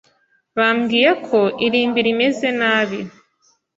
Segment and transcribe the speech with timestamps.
[0.57, 2.99] Bambwiye ko irimbi rimeze nabi.